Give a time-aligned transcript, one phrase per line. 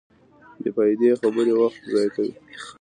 [0.61, 2.33] بېفائدې خبرې وخت ضایع کوي.